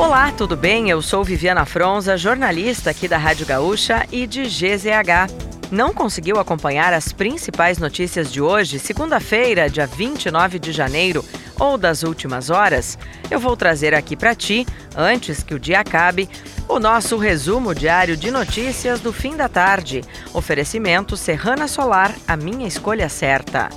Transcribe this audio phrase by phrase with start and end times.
[0.00, 0.88] Olá, tudo bem?
[0.88, 5.30] Eu sou Viviana Fronza, jornalista aqui da Rádio Gaúcha e de GZH.
[5.70, 11.22] Não conseguiu acompanhar as principais notícias de hoje, segunda-feira, dia 29 de janeiro,
[11.58, 12.98] ou das últimas horas?
[13.30, 14.66] Eu vou trazer aqui para ti,
[14.96, 16.30] antes que o dia acabe,
[16.66, 20.00] o nosso resumo diário de notícias do fim da tarde.
[20.32, 23.68] Oferecimento Serrana Solar, a minha escolha certa.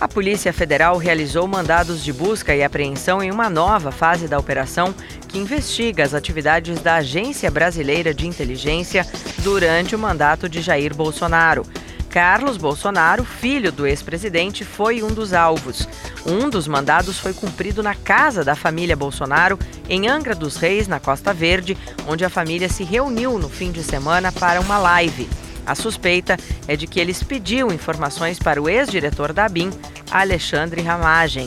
[0.00, 4.94] A Polícia Federal realizou mandados de busca e apreensão em uma nova fase da operação
[5.26, 9.04] que investiga as atividades da Agência Brasileira de Inteligência
[9.38, 11.66] durante o mandato de Jair Bolsonaro.
[12.08, 15.88] Carlos Bolsonaro, filho do ex-presidente, foi um dos alvos.
[16.24, 21.00] Um dos mandados foi cumprido na casa da família Bolsonaro, em Angra dos Reis, na
[21.00, 21.76] Costa Verde,
[22.06, 25.28] onde a família se reuniu no fim de semana para uma live.
[25.68, 29.70] A suspeita é de que eles pediu informações para o ex-diretor da BIM,
[30.10, 31.46] Alexandre Ramagem.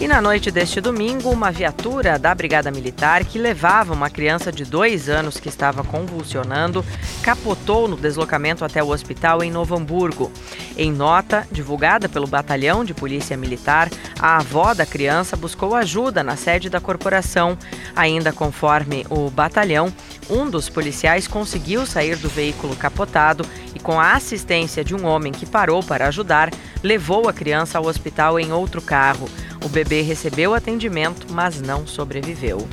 [0.00, 4.64] E na noite deste domingo, uma viatura da Brigada Militar que levava uma criança de
[4.64, 6.82] dois anos que estava convulsionando
[7.20, 10.32] capotou no deslocamento até o hospital em Novo Hamburgo.
[10.78, 16.36] Em nota divulgada pelo Batalhão de Polícia Militar, a avó da criança buscou ajuda na
[16.36, 17.58] sede da corporação.
[17.96, 19.92] Ainda conforme o batalhão,
[20.30, 25.32] um dos policiais conseguiu sair do veículo capotado e, com a assistência de um homem
[25.32, 26.48] que parou para ajudar,
[26.80, 29.28] levou a criança ao hospital em outro carro.
[29.64, 32.68] O bebê recebeu atendimento, mas não sobreviveu.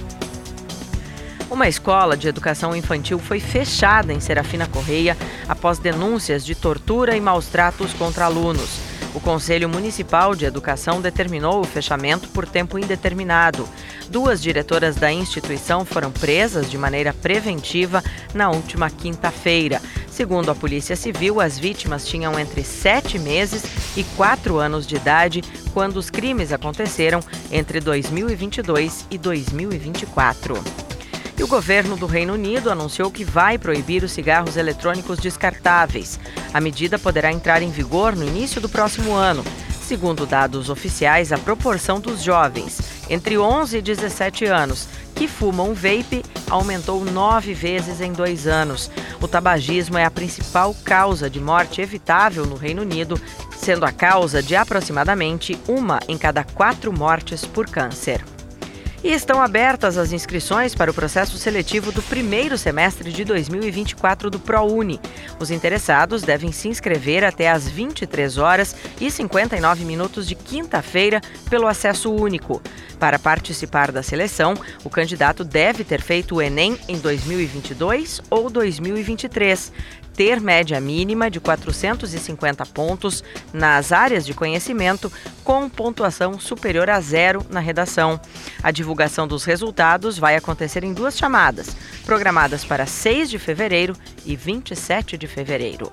[1.49, 5.15] Uma escola de educação infantil foi fechada em Serafina Correia
[5.47, 8.79] após denúncias de tortura e maus tratos contra alunos.
[9.13, 13.69] O Conselho Municipal de Educação determinou o fechamento por tempo indeterminado.
[14.09, 19.81] Duas diretoras da instituição foram presas de maneira preventiva na última quinta-feira.
[20.09, 23.63] Segundo a Polícia Civil, as vítimas tinham entre sete meses
[23.95, 25.41] e quatro anos de idade
[25.73, 27.21] quando os crimes aconteceram
[27.51, 30.84] entre 2022 e 2024.
[31.37, 36.19] E o governo do Reino Unido anunciou que vai proibir os cigarros eletrônicos descartáveis.
[36.53, 39.43] A medida poderá entrar em vigor no início do próximo ano.
[39.81, 42.79] Segundo dados oficiais, a proporção dos jovens
[43.09, 48.91] entre 11 e 17 anos que fumam vape aumentou nove vezes em dois anos.
[49.21, 53.19] O tabagismo é a principal causa de morte evitável no Reino Unido,
[53.55, 58.23] sendo a causa de aproximadamente uma em cada quatro mortes por câncer.
[59.05, 64.39] E estão abertas as inscrições para o processo seletivo do primeiro semestre de 2024 do
[64.39, 64.99] ProUni.
[65.39, 71.21] Os interessados devem se inscrever até às 23 horas e 59 minutos de quinta-feira
[71.51, 72.59] pelo acesso único.
[72.99, 79.71] Para participar da seleção, o candidato deve ter feito o Enem em 2022 ou 2023,
[80.15, 85.11] ter média mínima de 450 pontos nas áreas de conhecimento,
[85.43, 88.19] com pontuação superior a zero na redação.
[88.63, 91.75] A divulgação dos resultados vai acontecer em duas chamadas,
[92.05, 95.91] programadas para 6 de fevereiro e 27 de fevereiro.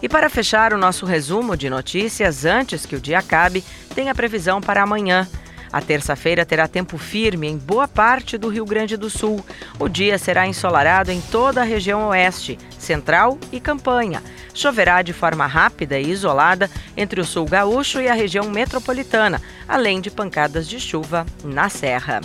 [0.00, 3.64] E para fechar o nosso resumo de notícias antes que o dia acabe,
[3.94, 5.28] tem a previsão para amanhã.
[5.72, 9.44] A terça-feira terá tempo firme em boa parte do Rio Grande do Sul.
[9.78, 14.22] O dia será ensolarado em toda a região oeste, central e campanha.
[14.54, 20.00] Choverá de forma rápida e isolada entre o sul gaúcho e a região metropolitana, além
[20.00, 22.22] de pancadas de chuva na serra.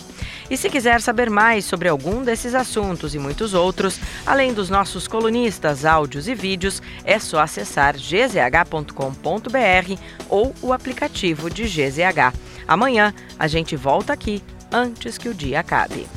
[0.50, 5.08] E se quiser saber mais sobre algum desses assuntos e muitos outros, além dos nossos
[5.08, 8.94] colunistas, áudios e vídeos, é só acessar gzh.com.br
[10.30, 12.34] ou o aplicativo de GZH.
[12.68, 14.42] Amanhã a gente volta aqui
[14.72, 16.08] antes que o dia acabe.